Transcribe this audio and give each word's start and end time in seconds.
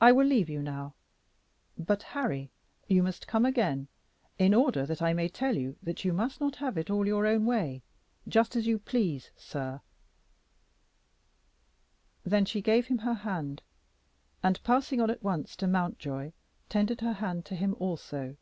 I 0.00 0.10
will 0.10 0.26
leave 0.26 0.48
you 0.50 0.60
now; 0.64 0.94
but, 1.78 2.02
Harry, 2.02 2.50
you 2.88 3.04
must 3.04 3.28
come 3.28 3.46
again, 3.46 3.86
in 4.36 4.52
order 4.52 4.84
that 4.84 5.00
I 5.00 5.12
may 5.12 5.28
tell 5.28 5.56
you 5.56 5.76
that 5.80 6.04
you 6.04 6.12
must 6.12 6.40
not 6.40 6.56
have 6.56 6.76
it 6.76 6.90
all 6.90 7.06
your 7.06 7.24
own 7.24 7.46
way, 7.46 7.84
just 8.26 8.56
as 8.56 8.66
you 8.66 8.80
please, 8.80 9.30
sir." 9.36 9.80
Then 12.24 12.46
she 12.46 12.60
gave 12.60 12.88
him 12.88 12.98
her 12.98 13.14
hand, 13.14 13.62
and 14.42 14.60
passing 14.64 15.00
on 15.00 15.08
at 15.08 15.22
once 15.22 15.54
to 15.58 15.68
Mountjoy, 15.68 16.32
tendered 16.68 17.00
her 17.02 17.12
hand 17.12 17.44
to 17.44 17.54
him 17.54 17.76
also. 17.78 18.36